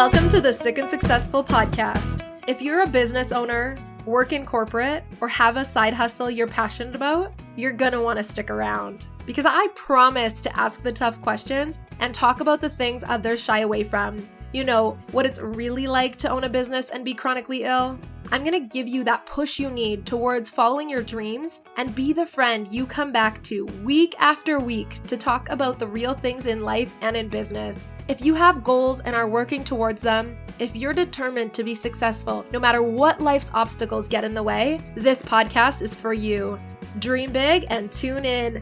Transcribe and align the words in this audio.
Welcome 0.00 0.30
to 0.30 0.40
the 0.40 0.54
Sick 0.54 0.78
and 0.78 0.88
Successful 0.88 1.44
podcast. 1.44 2.24
If 2.46 2.62
you're 2.62 2.84
a 2.84 2.86
business 2.86 3.32
owner, 3.32 3.76
work 4.06 4.32
in 4.32 4.46
corporate, 4.46 5.04
or 5.20 5.28
have 5.28 5.58
a 5.58 5.64
side 5.64 5.92
hustle 5.92 6.30
you're 6.30 6.46
passionate 6.46 6.96
about, 6.96 7.34
you're 7.54 7.74
gonna 7.74 8.00
wanna 8.00 8.24
stick 8.24 8.48
around. 8.48 9.04
Because 9.26 9.44
I 9.44 9.68
promise 9.74 10.40
to 10.40 10.58
ask 10.58 10.82
the 10.82 10.90
tough 10.90 11.20
questions 11.20 11.78
and 12.00 12.14
talk 12.14 12.40
about 12.40 12.62
the 12.62 12.70
things 12.70 13.04
others 13.06 13.44
shy 13.44 13.58
away 13.58 13.84
from. 13.84 14.26
You 14.52 14.64
know, 14.64 14.98
what 15.12 15.26
it's 15.26 15.40
really 15.40 15.86
like 15.86 16.16
to 16.16 16.30
own 16.30 16.44
a 16.44 16.48
business 16.48 16.90
and 16.90 17.04
be 17.04 17.14
chronically 17.14 17.64
ill. 17.64 17.98
I'm 18.32 18.44
gonna 18.44 18.60
give 18.60 18.86
you 18.86 19.02
that 19.04 19.26
push 19.26 19.58
you 19.58 19.70
need 19.70 20.06
towards 20.06 20.50
following 20.50 20.88
your 20.88 21.02
dreams 21.02 21.60
and 21.76 21.94
be 21.94 22.12
the 22.12 22.26
friend 22.26 22.68
you 22.70 22.86
come 22.86 23.12
back 23.12 23.42
to 23.44 23.66
week 23.84 24.14
after 24.18 24.60
week 24.60 25.02
to 25.08 25.16
talk 25.16 25.48
about 25.50 25.78
the 25.78 25.86
real 25.86 26.14
things 26.14 26.46
in 26.46 26.62
life 26.62 26.94
and 27.00 27.16
in 27.16 27.28
business. 27.28 27.88
If 28.08 28.24
you 28.24 28.34
have 28.34 28.64
goals 28.64 29.00
and 29.00 29.14
are 29.14 29.28
working 29.28 29.62
towards 29.62 30.02
them, 30.02 30.36
if 30.58 30.74
you're 30.74 30.92
determined 30.92 31.54
to 31.54 31.64
be 31.64 31.74
successful, 31.74 32.44
no 32.52 32.58
matter 32.58 32.82
what 32.82 33.20
life's 33.20 33.50
obstacles 33.54 34.08
get 34.08 34.24
in 34.24 34.34
the 34.34 34.42
way, 34.42 34.80
this 34.96 35.22
podcast 35.22 35.80
is 35.82 35.94
for 35.94 36.12
you. 36.12 36.58
Dream 36.98 37.32
big 37.32 37.66
and 37.68 37.90
tune 37.92 38.24
in. 38.24 38.60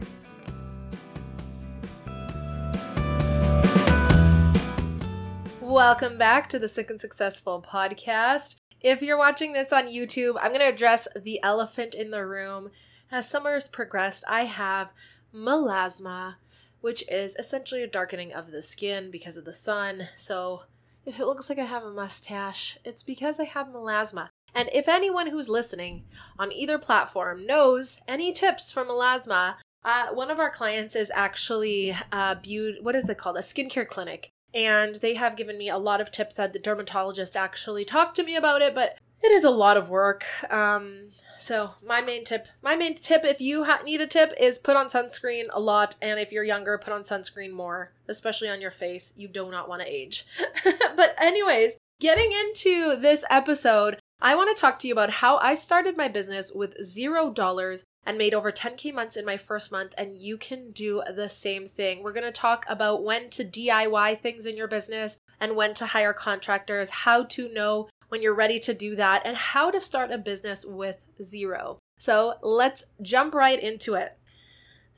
Welcome 5.69 6.17
back 6.17 6.49
to 6.49 6.57
the 6.57 6.67
Sick 6.67 6.89
and 6.89 6.99
Successful 6.99 7.63
podcast. 7.63 8.55
If 8.81 9.03
you're 9.03 9.19
watching 9.19 9.53
this 9.53 9.71
on 9.71 9.85
YouTube, 9.85 10.33
I'm 10.41 10.49
going 10.49 10.61
to 10.61 10.73
address 10.73 11.07
the 11.15 11.39
elephant 11.43 11.93
in 11.93 12.09
the 12.09 12.25
room. 12.25 12.71
As 13.11 13.29
summer 13.29 13.53
has 13.53 13.69
progressed, 13.69 14.23
I 14.27 14.45
have 14.45 14.89
melasma 15.31 16.37
which 16.81 17.03
is 17.07 17.35
essentially 17.35 17.83
a 17.83 17.87
darkening 17.87 18.33
of 18.33 18.49
the 18.49 18.63
skin 18.63 19.11
because 19.11 19.37
of 19.37 19.45
the 19.45 19.53
sun. 19.53 20.07
So 20.15 20.63
if 21.05 21.19
it 21.19 21.27
looks 21.27 21.49
like 21.49 21.59
I 21.59 21.65
have 21.65 21.83
a 21.83 21.91
mustache, 21.91 22.79
it's 22.83 23.03
because 23.03 23.39
I 23.39 23.43
have 23.43 23.67
melasma. 23.67 24.29
And 24.55 24.71
if 24.73 24.87
anyone 24.87 25.27
who's 25.27 25.49
listening 25.49 26.05
on 26.39 26.51
either 26.51 26.79
platform 26.79 27.45
knows 27.45 28.01
any 28.07 28.33
tips 28.33 28.71
for 28.71 28.83
melasma, 28.83 29.57
uh, 29.85 30.07
one 30.13 30.31
of 30.31 30.39
our 30.39 30.49
clients 30.49 30.95
is 30.95 31.11
actually 31.13 31.95
a 32.11 32.37
beauty, 32.41 32.79
what 32.81 32.95
is 32.95 33.07
it 33.07 33.19
called? 33.19 33.37
A 33.37 33.41
skincare 33.41 33.87
clinic. 33.87 34.31
And 34.53 34.95
they 34.95 35.13
have 35.15 35.37
given 35.37 35.57
me 35.57 35.69
a 35.69 35.77
lot 35.77 36.01
of 36.01 36.11
tips 36.11 36.35
that 36.35 36.53
the 36.53 36.59
dermatologist 36.59 37.35
actually 37.35 37.85
talked 37.85 38.15
to 38.15 38.23
me 38.23 38.35
about 38.35 38.61
it, 38.61 38.73
but 38.73 38.97
it 39.21 39.31
is 39.31 39.43
a 39.43 39.49
lot 39.49 39.77
of 39.77 39.89
work. 39.89 40.25
Um, 40.49 41.09
so 41.37 41.71
my 41.85 42.01
main 42.01 42.23
tip, 42.23 42.47
my 42.61 42.75
main 42.75 42.95
tip, 42.95 43.23
if 43.23 43.41
you 43.41 43.65
ha- 43.65 43.81
need 43.83 44.01
a 44.01 44.07
tip, 44.07 44.33
is 44.39 44.57
put 44.57 44.75
on 44.75 44.87
sunscreen 44.87 45.45
a 45.51 45.59
lot, 45.59 45.95
and 46.01 46.19
if 46.19 46.31
you're 46.31 46.43
younger, 46.43 46.77
put 46.77 46.93
on 46.93 47.03
sunscreen 47.03 47.51
more, 47.51 47.91
especially 48.07 48.49
on 48.49 48.61
your 48.61 48.71
face. 48.71 49.13
You 49.15 49.27
do 49.27 49.49
not 49.51 49.69
want 49.69 49.81
to 49.81 49.87
age. 49.87 50.25
but 50.95 51.15
anyways, 51.19 51.77
getting 51.99 52.31
into 52.31 52.95
this 52.95 53.23
episode, 53.29 53.99
I 54.21 54.35
want 54.35 54.53
to 54.55 54.59
talk 54.59 54.79
to 54.79 54.87
you 54.87 54.93
about 54.93 55.09
how 55.09 55.37
I 55.37 55.53
started 55.53 55.95
my 55.95 56.09
business 56.09 56.51
with 56.53 56.83
zero 56.83 57.29
dollars 57.29 57.85
and 58.05 58.17
made 58.17 58.33
over 58.33 58.51
10k 58.51 58.93
months 58.93 59.15
in 59.15 59.25
my 59.25 59.37
first 59.37 59.71
month 59.71 59.93
and 59.97 60.13
you 60.13 60.37
can 60.37 60.71
do 60.71 61.01
the 61.15 61.29
same 61.29 61.65
thing. 61.65 62.03
We're 62.03 62.11
going 62.11 62.25
to 62.25 62.31
talk 62.31 62.65
about 62.67 63.03
when 63.03 63.29
to 63.29 63.45
DIY 63.45 64.17
things 64.17 64.45
in 64.45 64.57
your 64.57 64.67
business 64.67 65.19
and 65.39 65.55
when 65.55 65.73
to 65.75 65.85
hire 65.85 66.11
contractors, 66.11 66.89
how 66.89 67.23
to 67.23 67.53
know 67.53 67.87
when 68.09 68.21
you're 68.21 68.33
ready 68.33 68.59
to 68.59 68.73
do 68.73 68.95
that, 68.95 69.21
and 69.23 69.37
how 69.37 69.71
to 69.71 69.79
start 69.79 70.11
a 70.11 70.17
business 70.17 70.65
with 70.65 70.97
zero. 71.23 71.77
So 71.97 72.35
let's 72.41 72.83
jump 73.01 73.33
right 73.33 73.61
into 73.61 73.93
it. 73.93 74.17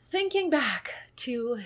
Thinking 0.04 0.50
back 0.50 0.94
to 1.18 1.60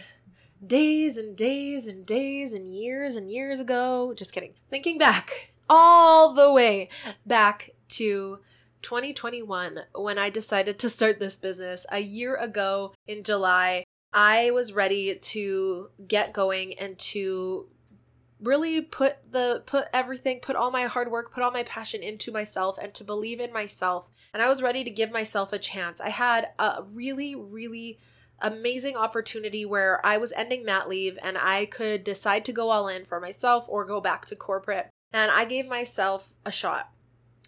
days 0.66 1.17
and 1.17 1.38
days 1.38 1.88
and 1.88 2.06
days 2.06 2.52
and 2.52 2.73
years 2.76 3.16
and 3.16 3.31
years 3.31 3.59
ago, 3.59 4.14
just 4.14 4.33
kidding. 4.33 4.56
Thinking 4.70 4.98
back 4.98 5.53
all 5.69 6.33
the 6.33 6.52
way 6.52 6.89
back 7.25 7.71
to 7.89 8.39
2021 8.81 9.80
when 9.95 10.17
I 10.17 10.30
decided 10.30 10.77
to 10.80 10.89
start 10.89 11.20
this 11.20 11.37
business. 11.37 11.86
A 11.92 11.99
year 11.99 12.36
ago 12.36 12.93
in 13.08 13.23
July. 13.23 13.86
I 14.14 14.52
was 14.52 14.71
ready 14.71 15.15
to 15.15 15.89
get 16.08 16.31
going 16.31 16.80
and 16.80 16.98
to 16.99 17.67
really 18.39 18.80
put 18.80 19.17
the 19.30 19.64
put 19.65 19.87
everything 19.93 20.39
put 20.39 20.55
all 20.55 20.70
my 20.70 20.83
hard 20.83 21.09
work 21.09 21.33
put 21.33 21.42
all 21.42 21.52
my 21.52 21.64
passion 21.64 22.03
into 22.03 22.32
myself 22.32 22.77
and 22.77 22.93
to 22.93 23.03
believe 23.03 23.39
in 23.39 23.52
myself. 23.52 24.09
And 24.33 24.43
i 24.43 24.47
was 24.47 24.61
ready 24.61 24.83
to 24.83 24.89
give 24.89 25.11
myself 25.11 25.52
a 25.52 25.59
chance. 25.59 25.99
I 25.99 26.09
had 26.09 26.49
a 26.59 26.83
really 26.93 27.36
really 27.36 27.99
amazing 28.42 28.97
opportunity 28.97 29.65
where 29.65 30.05
i 30.05 30.17
was 30.17 30.33
ending 30.33 30.65
mat 30.65 30.89
leave 30.89 31.17
and 31.23 31.37
i 31.37 31.65
could 31.65 32.03
decide 32.03 32.43
to 32.43 32.52
go 32.52 32.70
all 32.70 32.89
in 32.89 33.05
for 33.05 33.17
myself 33.21 33.65
or 33.70 33.86
go 33.86 34.02
back 34.02 34.26
to 34.26 34.36
corporate 34.36 34.89
and 35.15 35.31
i 35.31 35.43
gave 35.43 35.67
myself 35.67 36.36
a 36.45 36.52
shot 36.52 36.92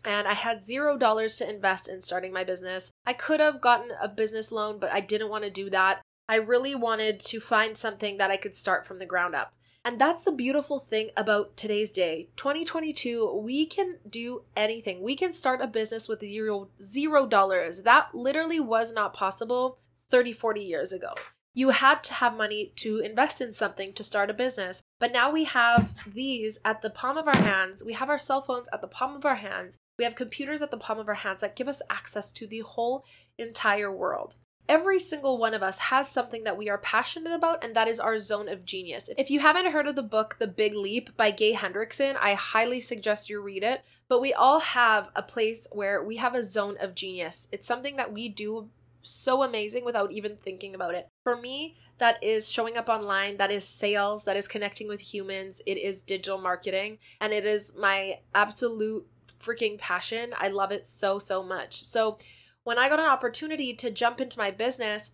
and 0.05 0.25
I 0.25 0.33
had 0.33 0.63
zero 0.63 0.97
dollars 0.97 1.35
to 1.38 1.50
invest 1.50 1.89
in 1.89 2.00
starting 2.00 2.31
my 2.31 2.45
business. 2.45 2.91
I 3.05 3.11
could 3.11 3.41
have 3.41 3.59
gotten 3.59 3.89
a 4.01 4.07
business 4.07 4.53
loan, 4.53 4.79
but 4.79 4.94
I 4.94 5.01
didn't 5.01 5.29
want 5.29 5.44
to 5.44 5.50
do 5.50 5.69
that. 5.72 6.01
I 6.29 6.35
really 6.35 6.75
wanted 6.75 7.19
to 7.22 7.41
find 7.41 7.78
something 7.78 8.17
that 8.17 8.31
I 8.31 8.38
could 8.38 8.55
start 8.55 8.85
from 8.85 9.00
the 9.00 9.05
ground 9.05 9.35
up. 9.35 9.53
And 9.83 10.00
that's 10.00 10.23
the 10.23 10.31
beautiful 10.31 10.79
thing 10.79 11.11
about 11.16 11.55
today's 11.55 11.91
day. 11.91 12.28
2022, 12.35 13.41
we 13.41 13.66
can 13.66 13.99
do 14.09 14.44
anything. 14.55 15.01
We 15.01 15.16
can 15.16 15.31
start 15.31 15.61
a 15.61 15.67
business 15.67 16.09
with 16.09 16.19
zero 16.22 16.69
zero 16.81 17.25
dollars. 17.25 17.84
That 17.84 18.13
literally 18.13 18.59
was 18.59 18.91
not 18.91 19.13
possible 19.13 19.79
30, 20.09 20.34
40 20.34 20.61
years 20.61 20.91
ago. 20.91 21.13
You 21.53 21.69
had 21.69 22.03
to 22.03 22.13
have 22.16 22.35
money 22.35 22.72
to 22.75 22.99
invest 22.99 23.39
in 23.41 23.53
something 23.53 23.94
to 23.94 24.03
start 24.03 24.29
a 24.29 24.34
business. 24.34 24.84
But 25.00 25.12
now 25.12 25.31
we 25.31 25.44
have 25.44 25.94
these 26.06 26.58
at 26.66 26.81
the 26.81 26.90
palm 26.90 27.18
of 27.18 27.28
our 27.28 27.38
hands. 27.38 27.84
We 27.85 27.94
have 27.94 28.09
our 28.09 28.18
cell 28.19 28.41
phones 28.41 28.68
at 28.74 28.81
the 28.81 28.88
palm 28.88 29.16
of 29.16 29.25
our 29.25 29.35
hands. 29.35 29.78
We 29.97 30.06
have 30.06 30.16
computers 30.16 30.62
at 30.62 30.72
the 30.72 30.78
palm 30.78 31.00
of 31.00 31.08
our 31.08 31.13
hands 31.16 31.41
that 31.41 31.56
give 31.56 31.68
us 31.68 31.81
access 31.90 32.31
to 32.34 32.47
the 32.47 32.59
whole 32.59 33.06
entire 33.38 33.91
world. 33.91 34.35
Every 34.69 35.00
single 35.00 35.38
one 35.38 35.53
of 35.53 35.63
us 35.63 35.80
has 35.80 36.09
something 36.09 36.44
that 36.44 36.58
we 36.58 36.69
are 36.69 36.78
passionate 36.78 37.31
about, 37.31 37.63
and 37.63 37.74
that 37.74 37.88
is 37.88 38.02
our 38.02 38.19
zone 38.19 38.50
of 38.50 38.66
genius. 38.66 39.09
If 39.18 39.30
you 39.31 39.40
haven't 39.40 39.72
heard 39.72 39.88
of 39.88 39.96
the 39.96 40.03
book 40.03 40.35
The 40.40 40.47
Big 40.47 40.74
Leap 40.74 41.16
by 41.16 41.31
Gay 41.31 41.53
Hendrickson, 41.53 42.18
I 42.19 42.34
highly 42.34 42.81
suggest 42.81 43.29
you 43.29 43.40
read 43.40 43.64
it. 43.64 43.84
But 44.09 44.19
we 44.19 44.34
all 44.34 44.59
have 44.59 45.09
a 45.16 45.22
place 45.22 45.68
where 45.72 46.03
we 46.03 46.18
have 46.18 46.35
a 46.35 46.44
zone 46.44 46.75
of 46.81 46.96
genius. 46.96 47.47
It's 47.52 47.68
something 47.68 47.96
that 47.96 48.12
we 48.12 48.28
do 48.28 48.69
so 49.02 49.44
amazing 49.44 49.85
without 49.85 50.12
even 50.12 50.38
thinking 50.38 50.75
about 50.75 50.96
it. 50.96 51.08
For 51.24 51.35
me, 51.35 51.78
that 51.97 52.24
is 52.24 52.52
showing 52.52 52.78
up 52.78 52.90
online, 52.90 53.38
that 53.38 53.52
is 53.52 53.68
sales, 53.68 54.24
that 54.25 54.38
is 54.38 54.47
connecting 54.47 54.88
with 54.88 55.13
humans, 55.13 55.62
it 55.66 55.78
is 55.78 56.03
digital 56.03 56.38
marketing, 56.38 57.00
and 57.19 57.34
it 57.34 57.46
is 57.46 57.74
my 57.75 58.19
absolute 58.35 59.08
freaking 59.40 59.78
passion. 59.78 60.34
I 60.38 60.50
love 60.50 60.72
it 60.72 60.85
so, 60.85 61.19
so 61.19 61.44
much. 61.44 61.84
So, 61.84 62.18
when 62.63 62.78
I 62.78 62.90
got 62.90 63.00
an 63.00 63.06
opportunity 63.06 63.74
to 63.75 63.90
jump 63.90 64.19
into 64.19 64.38
my 64.38 64.52
business, 64.52 65.12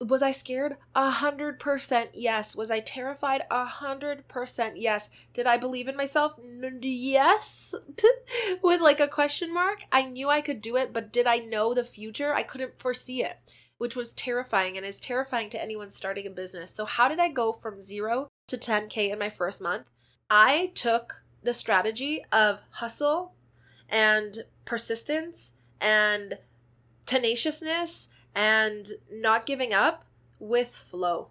was 0.00 0.22
I 0.22 0.30
scared? 0.30 0.76
A 0.94 1.10
hundred 1.10 1.58
percent 1.58 2.10
yes. 2.12 2.54
Was 2.54 2.70
I 2.70 2.80
terrified? 2.80 3.42
A 3.50 3.64
hundred 3.64 4.28
percent 4.28 4.76
yes. 4.76 5.08
Did 5.32 5.46
I 5.46 5.56
believe 5.56 5.88
in 5.88 5.96
myself? 5.96 6.34
N- 6.38 6.80
yes. 6.82 7.74
With 8.62 8.80
like 8.80 9.00
a 9.00 9.08
question 9.08 9.52
mark. 9.52 9.80
I 9.90 10.02
knew 10.02 10.28
I 10.28 10.42
could 10.42 10.60
do 10.60 10.76
it, 10.76 10.92
but 10.92 11.12
did 11.12 11.26
I 11.26 11.38
know 11.38 11.72
the 11.72 11.84
future? 11.84 12.34
I 12.34 12.42
couldn't 12.42 12.78
foresee 12.78 13.24
it, 13.24 13.38
which 13.78 13.96
was 13.96 14.12
terrifying 14.12 14.76
and 14.76 14.84
is 14.84 15.00
terrifying 15.00 15.48
to 15.50 15.62
anyone 15.62 15.90
starting 15.90 16.26
a 16.26 16.30
business. 16.30 16.74
So, 16.74 16.84
how 16.84 17.08
did 17.08 17.18
I 17.18 17.28
go 17.28 17.52
from 17.52 17.80
zero 17.80 18.28
to 18.48 18.58
10K 18.58 19.12
in 19.12 19.18
my 19.18 19.30
first 19.30 19.62
month? 19.62 19.86
I 20.28 20.72
took 20.74 21.22
the 21.42 21.54
strategy 21.54 22.24
of 22.30 22.58
hustle 22.70 23.34
and 23.88 24.38
persistence 24.64 25.52
and 25.80 26.38
tenaciousness 27.06 28.08
and 28.36 28.86
not 29.10 29.46
giving 29.46 29.72
up 29.72 30.04
with 30.38 30.68
flow. 30.68 31.28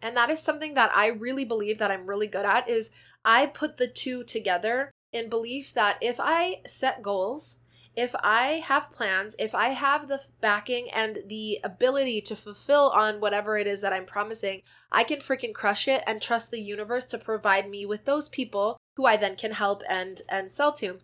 And 0.00 0.16
that 0.16 0.30
is 0.30 0.40
something 0.40 0.74
that 0.74 0.90
I 0.96 1.08
really 1.08 1.44
believe 1.44 1.78
that 1.78 1.90
I'm 1.90 2.06
really 2.06 2.26
good 2.26 2.46
at 2.46 2.68
is 2.68 2.90
I 3.24 3.46
put 3.46 3.76
the 3.76 3.86
two 3.86 4.24
together 4.24 4.90
in 5.12 5.28
belief 5.28 5.74
that 5.74 5.98
if 6.00 6.16
I 6.18 6.62
set 6.66 7.02
goals, 7.02 7.58
if 7.94 8.14
I 8.22 8.62
have 8.64 8.92
plans, 8.92 9.36
if 9.38 9.54
I 9.54 9.68
have 9.68 10.08
the 10.08 10.20
backing 10.40 10.90
and 10.90 11.20
the 11.26 11.60
ability 11.64 12.20
to 12.22 12.36
fulfill 12.36 12.90
on 12.90 13.20
whatever 13.20 13.58
it 13.58 13.66
is 13.66 13.80
that 13.80 13.92
I'm 13.92 14.04
promising, 14.04 14.62
I 14.92 15.04
can 15.04 15.18
freaking 15.18 15.54
crush 15.54 15.88
it 15.88 16.02
and 16.06 16.20
trust 16.20 16.50
the 16.50 16.60
universe 16.60 17.06
to 17.06 17.18
provide 17.18 17.68
me 17.68 17.86
with 17.86 18.04
those 18.04 18.28
people 18.28 18.78
who 18.96 19.06
I 19.06 19.16
then 19.16 19.36
can 19.36 19.52
help 19.52 19.82
and 19.88 20.20
and 20.28 20.50
sell 20.50 20.72
to. 20.74 21.00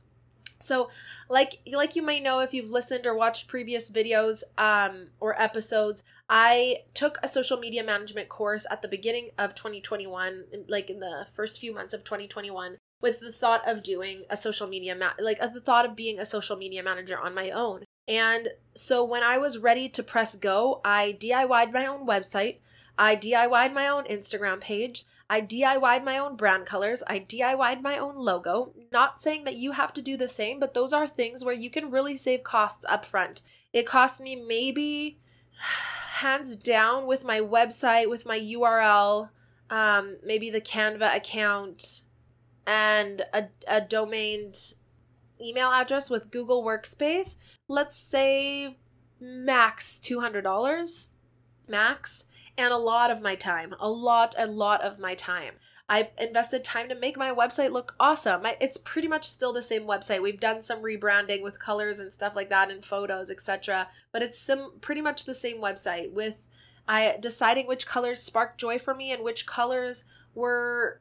So, 0.62 0.90
like 1.28 1.60
like 1.72 1.96
you 1.96 2.02
might 2.02 2.22
know 2.22 2.40
if 2.40 2.54
you've 2.54 2.70
listened 2.70 3.06
or 3.06 3.16
watched 3.16 3.48
previous 3.48 3.90
videos 3.90 4.42
um, 4.56 5.08
or 5.20 5.40
episodes, 5.40 6.04
I 6.28 6.84
took 6.94 7.18
a 7.22 7.28
social 7.28 7.58
media 7.58 7.84
management 7.84 8.28
course 8.28 8.64
at 8.70 8.82
the 8.82 8.88
beginning 8.88 9.30
of 9.38 9.54
2021, 9.54 10.44
like 10.68 10.88
in 10.90 11.00
the 11.00 11.26
first 11.34 11.60
few 11.60 11.74
months 11.74 11.92
of 11.92 12.04
2021, 12.04 12.78
with 13.00 13.20
the 13.20 13.32
thought 13.32 13.66
of 13.68 13.82
doing 13.82 14.24
a 14.30 14.36
social 14.36 14.66
media 14.66 14.94
ma- 14.94 15.12
like 15.18 15.38
uh, 15.40 15.48
the 15.48 15.60
thought 15.60 15.84
of 15.84 15.96
being 15.96 16.18
a 16.18 16.24
social 16.24 16.56
media 16.56 16.82
manager 16.82 17.18
on 17.18 17.34
my 17.34 17.50
own. 17.50 17.84
And 18.08 18.48
so 18.74 19.04
when 19.04 19.22
I 19.22 19.38
was 19.38 19.58
ready 19.58 19.88
to 19.90 20.02
press 20.02 20.34
go, 20.34 20.80
I 20.84 21.16
DIYed 21.20 21.72
my 21.72 21.86
own 21.86 22.06
website. 22.06 22.58
I 22.98 23.16
DIYed 23.16 23.72
my 23.72 23.88
own 23.88 24.04
Instagram 24.04 24.60
page. 24.60 25.04
I 25.32 25.40
DIY'd 25.40 26.04
my 26.04 26.18
own 26.18 26.36
brand 26.36 26.66
colors. 26.66 27.02
I 27.06 27.18
DIY'd 27.18 27.80
my 27.80 27.96
own 27.96 28.16
logo. 28.16 28.74
Not 28.92 29.18
saying 29.18 29.44
that 29.44 29.56
you 29.56 29.72
have 29.72 29.94
to 29.94 30.02
do 30.02 30.18
the 30.18 30.28
same, 30.28 30.60
but 30.60 30.74
those 30.74 30.92
are 30.92 31.06
things 31.06 31.42
where 31.42 31.54
you 31.54 31.70
can 31.70 31.90
really 31.90 32.18
save 32.18 32.42
costs 32.42 32.84
up 32.86 33.06
front. 33.06 33.40
It 33.72 33.86
cost 33.86 34.20
me 34.20 34.36
maybe 34.36 35.18
hands 36.16 36.54
down 36.54 37.06
with 37.06 37.24
my 37.24 37.40
website, 37.40 38.10
with 38.10 38.26
my 38.26 38.38
URL, 38.38 39.30
um, 39.70 40.18
maybe 40.22 40.50
the 40.50 40.60
Canva 40.60 41.16
account, 41.16 42.02
and 42.66 43.22
a, 43.32 43.46
a 43.66 43.80
domained 43.80 44.74
email 45.40 45.70
address 45.72 46.10
with 46.10 46.30
Google 46.30 46.62
Workspace. 46.62 47.36
Let's 47.68 47.96
say 47.96 48.76
max 49.18 49.98
$200 49.98 51.06
max 51.68 52.26
and 52.58 52.72
a 52.72 52.76
lot 52.76 53.10
of 53.10 53.22
my 53.22 53.34
time 53.34 53.74
a 53.80 53.90
lot 53.90 54.34
a 54.38 54.46
lot 54.46 54.80
of 54.82 54.98
my 54.98 55.14
time. 55.14 55.54
I 55.88 56.10
invested 56.18 56.64
time 56.64 56.88
to 56.88 56.94
make 56.94 57.18
my 57.18 57.32
website 57.32 57.70
look 57.70 57.94
awesome. 58.00 58.46
I, 58.46 58.56
it's 58.60 58.78
pretty 58.78 59.08
much 59.08 59.28
still 59.28 59.52
the 59.52 59.60
same 59.60 59.82
website. 59.82 60.22
We've 60.22 60.40
done 60.40 60.62
some 60.62 60.80
rebranding 60.82 61.42
with 61.42 61.58
colors 61.58 62.00
and 62.00 62.12
stuff 62.12 62.34
like 62.34 62.48
that 62.48 62.70
and 62.70 62.84
photos 62.84 63.30
etc 63.30 63.88
but 64.12 64.22
it's 64.22 64.38
some 64.38 64.72
pretty 64.80 65.00
much 65.00 65.24
the 65.24 65.34
same 65.34 65.58
website 65.58 66.12
with 66.12 66.46
i 66.88 67.16
deciding 67.20 67.66
which 67.66 67.86
colors 67.86 68.20
sparked 68.20 68.58
joy 68.58 68.78
for 68.78 68.94
me 68.94 69.12
and 69.12 69.24
which 69.24 69.46
colors 69.46 70.04
were 70.34 71.00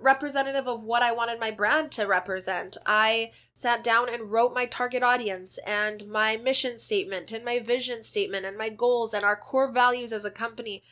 representative 0.00 0.66
of 0.66 0.84
what 0.84 1.02
I 1.02 1.12
wanted 1.12 1.40
my 1.40 1.50
brand 1.50 1.90
to 1.92 2.04
represent. 2.04 2.76
I 2.86 3.32
sat 3.52 3.84
down 3.84 4.08
and 4.08 4.30
wrote 4.30 4.54
my 4.54 4.66
target 4.66 5.02
audience 5.02 5.58
and 5.66 6.06
my 6.08 6.36
mission 6.36 6.78
statement 6.78 7.32
and 7.32 7.44
my 7.44 7.58
vision 7.58 8.02
statement 8.02 8.46
and 8.46 8.56
my 8.56 8.68
goals 8.68 9.14
and 9.14 9.24
our 9.24 9.36
core 9.36 9.70
values 9.70 10.12
as 10.12 10.24
a 10.24 10.30
company. 10.30 10.82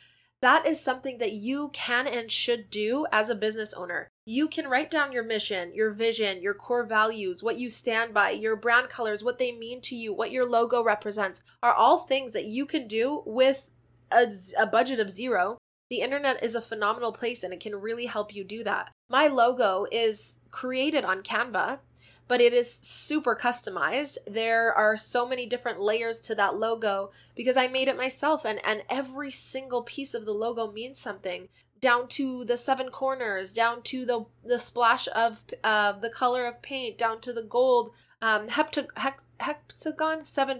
That 0.41 0.65
is 0.65 0.79
something 0.79 1.17
that 1.17 1.33
you 1.33 1.69
can 1.73 2.07
and 2.07 2.31
should 2.31 2.69
do 2.69 3.05
as 3.11 3.29
a 3.29 3.35
business 3.35 3.73
owner. 3.73 4.07
You 4.25 4.47
can 4.47 4.69
write 4.69 4.89
down 4.89 5.11
your 5.11 5.23
mission, 5.23 5.73
your 5.73 5.91
vision, 5.91 6.41
your 6.41 6.53
core 6.53 6.85
values, 6.85 7.43
what 7.43 7.57
you 7.57 7.69
stand 7.69 8.13
by, 8.13 8.31
your 8.31 8.55
brand 8.55 8.87
colors, 8.87 9.23
what 9.23 9.37
they 9.37 9.51
mean 9.51 9.81
to 9.81 9.95
you, 9.95 10.13
what 10.13 10.31
your 10.31 10.45
logo 10.45 10.81
represents, 10.81 11.41
are 11.61 11.73
all 11.73 11.99
things 11.99 12.31
that 12.33 12.45
you 12.45 12.65
can 12.65 12.87
do 12.87 13.21
with 13.25 13.69
a, 14.11 14.31
a 14.57 14.65
budget 14.65 14.99
of 14.99 15.11
zero 15.11 15.57
the 15.89 16.01
internet 16.01 16.43
is 16.43 16.55
a 16.55 16.61
phenomenal 16.61 17.11
place 17.11 17.43
and 17.43 17.53
it 17.53 17.59
can 17.59 17.75
really 17.75 18.05
help 18.05 18.33
you 18.33 18.43
do 18.43 18.63
that. 18.63 18.91
My 19.09 19.27
logo 19.27 19.85
is 19.91 20.37
created 20.51 21.03
on 21.03 21.23
Canva, 21.23 21.79
but 22.27 22.41
it 22.41 22.53
is 22.53 22.71
super 22.71 23.35
customized. 23.35 24.17
There 24.27 24.71
are 24.71 24.95
so 24.95 25.27
many 25.27 25.47
different 25.47 25.81
layers 25.81 26.19
to 26.21 26.35
that 26.35 26.55
logo 26.55 27.09
because 27.35 27.57
I 27.57 27.67
made 27.67 27.87
it 27.87 27.97
myself 27.97 28.45
and 28.45 28.59
and 28.63 28.83
every 28.89 29.31
single 29.31 29.83
piece 29.83 30.13
of 30.13 30.25
the 30.25 30.33
logo 30.33 30.71
means 30.71 30.99
something 30.99 31.49
down 31.81 32.07
to 32.09 32.43
the 32.43 32.57
seven 32.57 32.89
corners, 32.89 33.53
down 33.53 33.81
to 33.83 34.05
the 34.05 34.25
the 34.43 34.59
splash 34.59 35.07
of 35.15 35.41
uh, 35.63 35.93
the 35.93 36.09
color 36.09 36.45
of 36.45 36.61
paint, 36.61 36.97
down 36.97 37.21
to 37.21 37.33
the 37.33 37.43
gold 37.43 37.91
um, 38.21 38.47
seven 38.49 38.75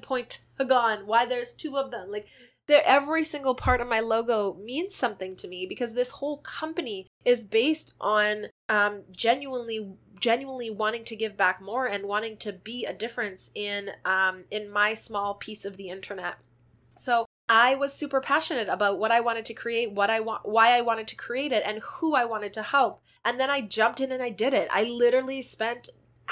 point 0.01 0.39
hexagon. 0.57 1.05
Why 1.05 1.25
there's 1.25 1.51
two 1.51 1.77
of 1.77 1.91
them? 1.91 2.11
Like 2.11 2.27
there 2.69 2.83
every 2.85 3.23
single 3.23 3.55
part 3.55 3.81
of 3.81 3.87
my 3.87 3.99
logo 3.99 4.55
means 4.63 4.95
something 4.95 5.35
to 5.35 5.47
me 5.47 5.65
because 5.67 5.93
this 5.93 6.11
whole 6.11 6.37
company 6.37 7.07
is 7.25 7.43
based 7.43 7.93
on 7.99 8.45
um, 8.69 9.03
genuinely 9.11 9.93
genuinely 10.19 10.69
wanting 10.69 11.03
to 11.05 11.15
give 11.15 11.35
back 11.35 11.61
more 11.61 11.85
and 11.85 12.05
wanting 12.05 12.37
to 12.37 12.53
be 12.53 12.85
a 12.85 12.93
difference 12.93 13.51
in 13.55 13.91
um, 14.05 14.43
in 14.51 14.69
my 14.69 14.93
small 14.93 15.33
piece 15.33 15.65
of 15.65 15.75
the 15.75 15.89
internet 15.89 16.35
so 16.95 17.25
I 17.51 17.73
was 17.73 17.93
super 17.93 18.21
passionate 18.21 18.69
about 18.69 18.99
what 18.99 19.11
I 19.11 19.21
wanted 19.21 19.43
to 19.45 19.55
create, 19.55 19.91
what 19.91 20.11
I 20.11 20.19
want, 20.19 20.47
why 20.47 20.77
I 20.77 20.81
wanted 20.81 21.07
to 21.07 21.15
create 21.15 21.51
it, 21.51 21.63
and 21.65 21.79
who 21.79 22.13
I 22.13 22.23
wanted 22.23 22.53
to 22.53 22.61
help. 22.61 23.01
And 23.25 23.39
then 23.39 23.49
I 23.49 23.61
jumped 23.61 23.99
in 23.99 24.11
and 24.11 24.21
I 24.21 24.29
did 24.29 24.53
it. 24.53 24.67
I 24.71 24.83
literally 24.83 25.41
spent 25.41 25.89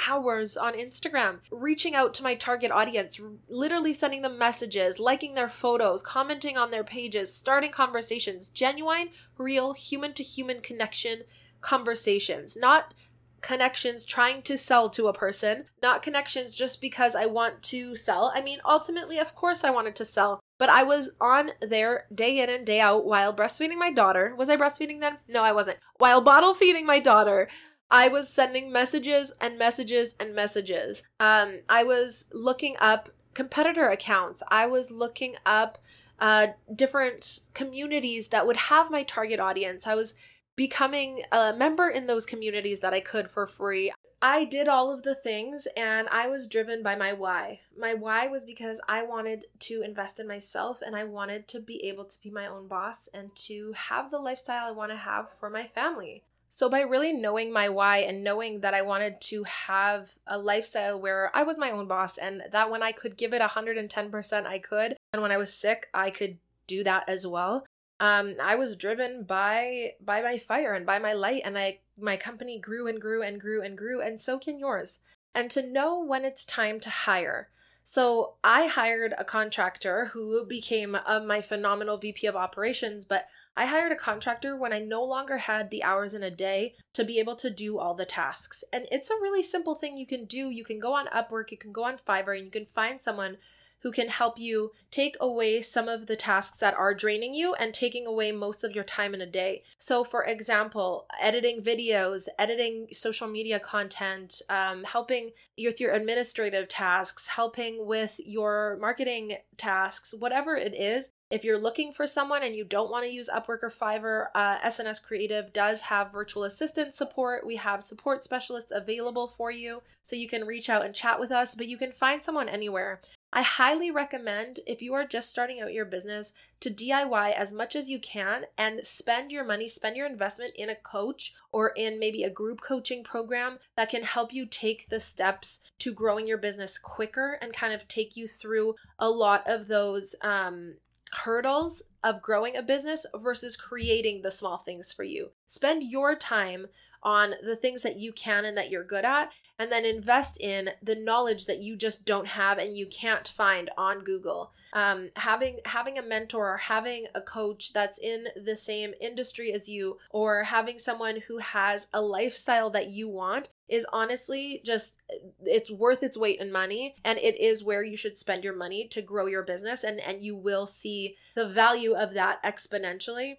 hours 0.07 0.57
on 0.57 0.73
Instagram, 0.73 1.39
reaching 1.51 1.95
out 1.95 2.13
to 2.15 2.23
my 2.23 2.35
target 2.35 2.71
audience, 2.71 3.19
literally 3.47 3.93
sending 3.93 4.21
them 4.21 4.37
messages, 4.37 4.99
liking 4.99 5.35
their 5.35 5.49
photos, 5.49 6.03
commenting 6.03 6.57
on 6.57 6.71
their 6.71 6.83
pages, 6.83 7.33
starting 7.33 7.71
conversations, 7.71 8.49
genuine, 8.49 9.09
real, 9.37 9.73
human 9.73 10.13
to 10.13 10.23
human 10.23 10.61
connection 10.61 11.23
conversations, 11.61 12.55
not 12.55 12.93
connections 13.41 14.03
trying 14.03 14.41
to 14.41 14.57
sell 14.57 14.89
to 14.89 15.07
a 15.07 15.13
person, 15.13 15.65
not 15.81 16.01
connections 16.01 16.55
just 16.55 16.81
because 16.81 17.15
I 17.15 17.25
want 17.25 17.61
to 17.63 17.95
sell. 17.95 18.31
I 18.33 18.41
mean, 18.41 18.59
ultimately, 18.65 19.19
of 19.19 19.35
course, 19.35 19.63
I 19.63 19.69
wanted 19.69 19.95
to 19.97 20.05
sell, 20.05 20.39
but 20.57 20.69
I 20.69 20.83
was 20.83 21.11
on 21.21 21.51
there 21.61 22.05
day 22.13 22.39
in 22.39 22.49
and 22.49 22.65
day 22.65 22.79
out 22.79 23.05
while 23.05 23.33
breastfeeding 23.33 23.77
my 23.77 23.91
daughter. 23.91 24.35
Was 24.35 24.49
I 24.49 24.57
breastfeeding 24.57 24.99
then? 24.99 25.19
No, 25.27 25.43
I 25.43 25.51
wasn't. 25.51 25.77
While 25.97 26.21
bottle 26.21 26.53
feeding 26.53 26.85
my 26.85 26.99
daughter, 26.99 27.47
I 27.89 28.07
was 28.07 28.29
sending 28.29 28.71
messages 28.71 29.33
and 29.39 29.57
messages 29.57 30.15
and 30.19 30.35
messages. 30.35 31.03
Um, 31.19 31.61
I 31.69 31.83
was 31.83 32.25
looking 32.33 32.75
up 32.79 33.09
competitor 33.33 33.87
accounts. 33.87 34.43
I 34.49 34.65
was 34.65 34.91
looking 34.91 35.35
up 35.45 35.77
uh, 36.19 36.47
different 36.73 37.41
communities 37.53 38.29
that 38.29 38.47
would 38.47 38.57
have 38.57 38.91
my 38.91 39.03
target 39.03 39.39
audience. 39.39 39.87
I 39.87 39.95
was 39.95 40.15
becoming 40.55 41.21
a 41.31 41.53
member 41.53 41.87
in 41.87 42.07
those 42.07 42.25
communities 42.25 42.79
that 42.79 42.93
I 42.93 42.99
could 42.99 43.29
for 43.29 43.45
free. 43.45 43.93
I 44.19 44.45
did 44.45 44.67
all 44.67 44.91
of 44.91 45.03
the 45.03 45.13
things 45.13 45.67
and 45.77 46.07
I 46.09 46.27
was 46.27 46.47
driven 46.47 46.81
by 46.81 46.95
my 46.95 47.13
why. 47.13 47.59
My 47.77 47.93
why 47.93 48.27
was 48.27 48.45
because 48.45 48.81
I 48.89 49.03
wanted 49.03 49.45
to 49.59 49.83
invest 49.83 50.19
in 50.19 50.27
myself 50.27 50.81
and 50.83 50.95
I 50.95 51.03
wanted 51.03 51.47
to 51.49 51.59
be 51.59 51.85
able 51.85 52.05
to 52.05 52.19
be 52.19 52.31
my 52.31 52.47
own 52.47 52.67
boss 52.67 53.07
and 53.13 53.35
to 53.35 53.73
have 53.73 54.09
the 54.09 54.17
lifestyle 54.17 54.65
I 54.65 54.71
want 54.71 54.91
to 54.91 54.97
have 54.97 55.29
for 55.29 55.51
my 55.51 55.67
family. 55.67 56.23
So, 56.49 56.69
by 56.69 56.81
really 56.81 57.13
knowing 57.13 57.51
my 57.51 57.69
why 57.69 57.99
and 57.99 58.23
knowing 58.23 58.61
that 58.61 58.73
I 58.73 58.81
wanted 58.81 59.21
to 59.21 59.43
have 59.43 60.15
a 60.25 60.37
lifestyle 60.37 60.99
where 60.99 61.29
I 61.33 61.43
was 61.43 61.57
my 61.57 61.71
own 61.71 61.87
boss 61.87 62.17
and 62.17 62.43
that 62.51 62.71
when 62.71 62.81
I 62.81 62.91
could 62.91 63.17
give 63.17 63.33
it 63.33 63.41
110%, 63.41 64.45
I 64.45 64.59
could, 64.59 64.95
and 65.13 65.21
when 65.21 65.31
I 65.31 65.37
was 65.37 65.53
sick, 65.53 65.87
I 65.93 66.09
could 66.09 66.37
do 66.65 66.83
that 66.83 67.07
as 67.07 67.27
well. 67.27 67.65
Um, 67.99 68.35
I 68.41 68.55
was 68.55 68.75
driven 68.75 69.23
by 69.23 69.93
by 69.99 70.21
my 70.21 70.37
fire 70.37 70.73
and 70.73 70.85
by 70.85 70.99
my 70.99 71.13
light, 71.13 71.41
and 71.43 71.57
I 71.57 71.79
my 71.97 72.15
company 72.15 72.59
grew 72.59 72.87
and 72.87 73.01
grew 73.01 73.23
and 73.23 73.41
grew 73.41 73.61
and 73.61 73.77
grew, 73.77 74.01
and 74.01 74.19
so 74.19 74.37
can 74.37 74.59
yours. 74.59 74.99
And 75.33 75.49
to 75.51 75.65
know 75.65 75.99
when 76.03 76.23
it's 76.25 76.45
time 76.45 76.79
to 76.81 76.89
hire, 76.89 77.49
so 77.83 78.33
I 78.43 78.67
hired 78.67 79.13
a 79.17 79.23
contractor 79.23 80.07
who 80.07 80.45
became 80.45 80.97
uh, 81.05 81.21
my 81.21 81.41
phenomenal 81.41 81.97
VP 81.97 82.27
of 82.27 82.35
operations, 82.35 83.05
but 83.05 83.27
I 83.57 83.65
hired 83.65 83.91
a 83.91 83.95
contractor 83.95 84.55
when 84.55 84.71
I 84.71 84.77
no 84.77 85.03
longer 85.03 85.37
had 85.39 85.71
the 85.71 85.83
hours 85.83 86.13
in 86.13 86.21
a 86.21 86.29
day 86.29 86.75
to 86.93 87.03
be 87.03 87.17
able 87.17 87.35
to 87.37 87.49
do 87.49 87.79
all 87.79 87.95
the 87.95 88.05
tasks. 88.05 88.63
And 88.71 88.85
it's 88.91 89.09
a 89.09 89.15
really 89.15 89.41
simple 89.41 89.73
thing 89.73 89.97
you 89.97 90.05
can 90.05 90.25
do. 90.25 90.51
You 90.51 90.63
can 90.63 90.79
go 90.79 90.93
on 90.93 91.07
Upwork, 91.07 91.49
you 91.49 91.57
can 91.57 91.71
go 91.71 91.83
on 91.83 91.97
Fiverr, 91.97 92.37
and 92.37 92.45
you 92.45 92.51
can 92.51 92.67
find 92.67 92.99
someone 92.99 93.37
who 93.79 93.91
can 93.91 94.09
help 94.09 94.39
you 94.39 94.71
take 94.91 95.15
away 95.19 95.61
some 95.61 95.87
of 95.87 96.05
the 96.05 96.15
tasks 96.15 96.59
that 96.59 96.73
are 96.75 96.93
draining 96.93 97.33
you 97.33 97.53
and 97.55 97.73
taking 97.73 98.05
away 98.05 98.31
most 98.31 98.63
of 98.63 98.75
your 98.75 98.83
time 98.83 99.13
in 99.13 99.21
a 99.21 99.25
day. 99.25 99.63
So, 99.77 100.03
for 100.03 100.23
example, 100.23 101.07
editing 101.19 101.63
videos, 101.63 102.27
editing 102.37 102.87
social 102.91 103.27
media 103.27 103.59
content, 103.59 104.41
um, 104.49 104.83
helping 104.83 105.31
with 105.57 105.79
your 105.79 105.93
administrative 105.93 106.67
tasks, 106.67 107.27
helping 107.27 107.85
with 107.85 108.19
your 108.23 108.77
marketing 108.79 109.37
tasks, 109.57 110.13
whatever 110.17 110.55
it 110.55 110.75
is. 110.75 111.13
If 111.29 111.43
you're 111.43 111.59
looking 111.59 111.91
for 111.91 112.07
someone 112.07 112.41
and 112.41 112.55
you 112.55 112.63
don't 112.63 112.89
want 112.89 113.03
to 113.03 113.11
use 113.11 113.29
Upwork 113.29 113.61
or 113.61 113.69
Fiverr, 113.69 114.27
uh, 114.33 114.59
S&S 114.63 114.99
Creative 114.99 115.51
does 115.51 115.81
have 115.81 116.11
virtual 116.11 116.45
assistant 116.45 116.93
support. 116.93 117.45
We 117.45 117.57
have 117.57 117.83
support 117.83 118.23
specialists 118.23 118.71
available 118.73 119.27
for 119.27 119.51
you, 119.51 119.81
so 120.01 120.15
you 120.15 120.29
can 120.29 120.45
reach 120.45 120.69
out 120.69 120.85
and 120.85 120.95
chat 120.95 121.19
with 121.19 121.31
us, 121.31 121.53
but 121.53 121.67
you 121.67 121.77
can 121.77 121.91
find 121.91 122.23
someone 122.23 122.47
anywhere. 122.47 123.01
I 123.33 123.41
highly 123.41 123.91
recommend 123.91 124.61
if 124.65 124.81
you 124.81 124.93
are 124.93 125.05
just 125.05 125.29
starting 125.29 125.59
out 125.59 125.73
your 125.73 125.83
business 125.83 126.31
to 126.61 126.69
DIY 126.69 127.33
as 127.33 127.51
much 127.51 127.75
as 127.75 127.89
you 127.89 127.99
can 127.99 128.45
and 128.57 128.87
spend 128.87 129.33
your 129.33 129.43
money, 129.43 129.67
spend 129.67 129.97
your 129.97 130.07
investment 130.07 130.53
in 130.55 130.69
a 130.69 130.75
coach 130.75 131.33
or 131.51 131.73
in 131.75 131.99
maybe 131.99 132.23
a 132.23 132.29
group 132.29 132.61
coaching 132.61 133.03
program 133.03 133.57
that 133.75 133.89
can 133.89 134.03
help 134.03 134.31
you 134.31 134.45
take 134.45 134.87
the 134.87 135.01
steps 135.01 135.59
to 135.79 135.93
growing 135.93 136.25
your 136.25 136.37
business 136.37 136.77
quicker 136.77 137.37
and 137.41 137.51
kind 137.51 137.73
of 137.73 137.85
take 137.89 138.15
you 138.15 138.29
through 138.29 138.75
a 138.97 139.09
lot 139.09 139.43
of 139.45 139.67
those 139.67 140.15
um, 140.21 140.75
hurdles 141.13 141.83
of 142.03 142.21
growing 142.21 142.55
a 142.55 142.61
business 142.61 143.05
versus 143.15 143.55
creating 143.55 144.21
the 144.21 144.31
small 144.31 144.57
things 144.57 144.93
for 144.93 145.03
you. 145.03 145.31
Spend 145.45 145.83
your 145.83 146.15
time 146.15 146.67
on 147.03 147.33
the 147.43 147.55
things 147.55 147.81
that 147.83 147.97
you 147.97 148.11
can 148.11 148.45
and 148.45 148.57
that 148.57 148.69
you're 148.69 148.83
good 148.83 149.05
at 149.05 149.31
and 149.59 149.71
then 149.71 149.85
invest 149.85 150.39
in 150.39 150.69
the 150.81 150.95
knowledge 150.95 151.45
that 151.45 151.59
you 151.59 151.75
just 151.75 152.05
don't 152.05 152.27
have 152.27 152.57
and 152.57 152.77
you 152.77 152.85
can't 152.85 153.27
find 153.27 153.69
on 153.77 154.03
Google. 154.03 154.51
Um, 154.73 155.09
having 155.15 155.59
having 155.65 155.97
a 155.97 156.03
mentor 156.03 156.53
or 156.53 156.57
having 156.57 157.07
a 157.15 157.21
coach 157.21 157.73
that's 157.73 157.97
in 157.97 158.27
the 158.35 158.55
same 158.55 158.93
industry 159.01 159.51
as 159.51 159.67
you 159.67 159.97
or 160.11 160.43
having 160.43 160.77
someone 160.77 161.21
who 161.27 161.39
has 161.39 161.87
a 161.93 162.01
lifestyle 162.01 162.69
that 162.71 162.89
you 162.89 163.09
want 163.09 163.49
is 163.69 163.85
honestly 163.91 164.61
just 164.63 164.97
it's 165.43 165.69
worth 165.69 166.01
its 166.01 166.17
weight 166.17 166.39
in 166.39 166.51
money 166.51 166.95
and 167.03 167.19
it 167.19 167.39
is 167.39 167.63
where 167.63 167.83
you 167.83 167.97
should 167.97 168.17
spend 168.17 168.43
your 168.43 168.55
money 168.55 168.87
to 168.87 169.01
grow 169.01 169.25
your 169.25 169.43
business 169.43 169.83
and 169.83 169.99
and 169.99 170.23
you 170.23 170.35
will 170.35 170.65
see 170.65 171.15
the 171.35 171.47
value 171.47 171.93
of 171.93 172.13
that 172.13 172.41
exponentially 172.43 173.35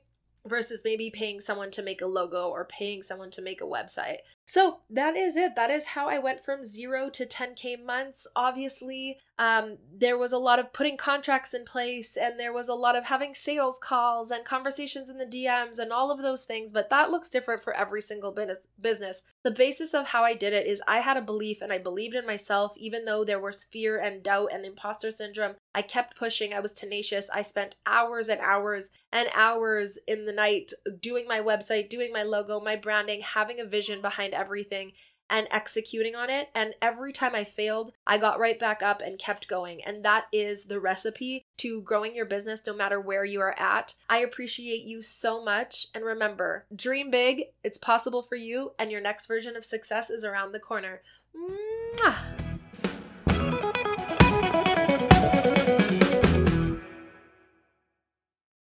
versus 0.46 0.82
maybe 0.84 1.10
paying 1.10 1.40
someone 1.40 1.70
to 1.70 1.82
make 1.82 2.00
a 2.00 2.06
logo 2.06 2.48
or 2.48 2.64
paying 2.64 3.02
someone 3.02 3.30
to 3.30 3.42
make 3.42 3.60
a 3.60 3.64
website. 3.64 4.18
So 4.48 4.78
that 4.88 5.14
is 5.14 5.36
it. 5.36 5.56
That 5.56 5.70
is 5.70 5.88
how 5.88 6.08
I 6.08 6.18
went 6.18 6.42
from 6.42 6.64
zero 6.64 7.10
to 7.10 7.26
10K 7.26 7.84
months. 7.84 8.26
Obviously, 8.34 9.18
um, 9.38 9.76
there 9.94 10.16
was 10.16 10.32
a 10.32 10.38
lot 10.38 10.58
of 10.58 10.72
putting 10.72 10.96
contracts 10.96 11.52
in 11.52 11.66
place 11.66 12.16
and 12.16 12.40
there 12.40 12.52
was 12.52 12.66
a 12.66 12.74
lot 12.74 12.96
of 12.96 13.04
having 13.04 13.34
sales 13.34 13.76
calls 13.78 14.30
and 14.30 14.46
conversations 14.46 15.10
in 15.10 15.18
the 15.18 15.26
DMs 15.26 15.78
and 15.78 15.92
all 15.92 16.10
of 16.10 16.22
those 16.22 16.44
things, 16.44 16.72
but 16.72 16.88
that 16.88 17.10
looks 17.10 17.28
different 17.28 17.62
for 17.62 17.74
every 17.74 18.00
single 18.00 18.34
business. 18.80 19.22
The 19.44 19.50
basis 19.50 19.92
of 19.92 20.08
how 20.08 20.24
I 20.24 20.34
did 20.34 20.54
it 20.54 20.66
is 20.66 20.82
I 20.88 21.00
had 21.00 21.18
a 21.18 21.22
belief 21.22 21.60
and 21.60 21.70
I 21.70 21.78
believed 21.78 22.14
in 22.14 22.26
myself, 22.26 22.72
even 22.78 23.04
though 23.04 23.24
there 23.24 23.38
was 23.38 23.64
fear 23.64 23.98
and 23.98 24.22
doubt 24.22 24.48
and 24.52 24.64
imposter 24.64 25.12
syndrome. 25.12 25.56
I 25.74 25.82
kept 25.82 26.16
pushing. 26.16 26.54
I 26.54 26.60
was 26.60 26.72
tenacious. 26.72 27.28
I 27.30 27.42
spent 27.42 27.76
hours 27.86 28.30
and 28.30 28.40
hours 28.40 28.90
and 29.12 29.28
hours 29.34 29.98
in 30.08 30.24
the 30.24 30.32
night 30.32 30.72
doing 31.00 31.26
my 31.28 31.40
website, 31.40 31.88
doing 31.88 32.12
my 32.12 32.22
logo, 32.22 32.60
my 32.60 32.76
branding, 32.76 33.20
having 33.20 33.60
a 33.60 33.64
vision 33.64 34.00
behind 34.00 34.34
everything 34.38 34.92
and 35.30 35.46
executing 35.50 36.14
on 36.14 36.30
it. 36.30 36.48
And 36.54 36.74
every 36.80 37.12
time 37.12 37.34
I 37.34 37.44
failed, 37.44 37.92
I 38.06 38.18
got 38.18 38.38
right 38.38 38.58
back 38.58 38.82
up 38.82 39.02
and 39.02 39.18
kept 39.18 39.48
going. 39.48 39.82
And 39.84 40.04
that 40.04 40.24
is 40.32 40.64
the 40.64 40.80
recipe 40.80 41.44
to 41.58 41.82
growing 41.82 42.14
your 42.14 42.26
business 42.26 42.66
no 42.66 42.74
matter 42.74 43.00
where 43.00 43.24
you 43.24 43.40
are 43.40 43.58
at. 43.58 43.94
I 44.08 44.18
appreciate 44.18 44.84
you 44.84 45.02
so 45.02 45.44
much. 45.44 45.86
And 45.94 46.04
remember, 46.04 46.66
dream 46.74 47.10
big, 47.10 47.44
it's 47.62 47.78
possible 47.78 48.22
for 48.22 48.36
you, 48.36 48.72
and 48.78 48.90
your 48.90 49.00
next 49.00 49.26
version 49.26 49.56
of 49.56 49.64
success 49.64 50.10
is 50.10 50.24
around 50.24 50.52
the 50.52 50.60
corner. 50.60 51.02
Mwah! 51.36 52.37